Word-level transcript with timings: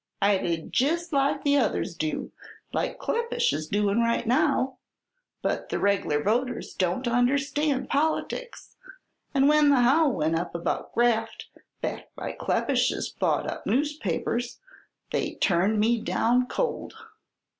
I 0.19 0.39
did 0.39 0.73
jest 0.73 1.13
like 1.13 1.43
the 1.43 1.57
others 1.57 1.95
do 1.95 2.31
like 2.73 2.97
Kleppish 2.97 3.53
is 3.53 3.67
doin' 3.67 3.99
right 3.99 4.25
now 4.25 4.79
but 5.43 5.69
the 5.69 5.77
reg'lar 5.77 6.23
voters 6.23 6.73
don't 6.73 7.07
understand 7.07 7.87
politics, 7.87 8.77
and 9.31 9.47
when 9.47 9.69
the 9.69 9.81
howl 9.81 10.11
went 10.13 10.35
up 10.39 10.55
about 10.55 10.91
graft, 10.95 11.49
backed 11.81 12.15
by 12.15 12.31
Kleppish's 12.31 13.09
bought 13.09 13.45
up 13.47 13.67
newspapers, 13.67 14.59
they 15.11 15.35
turned 15.35 15.79
me 15.79 15.99
down 16.01 16.47
cold. 16.47 16.95